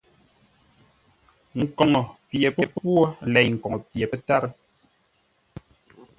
[1.59, 2.95] Nkoŋə pye pə́pwô
[3.33, 4.51] lei koŋə pye pə́tárə́.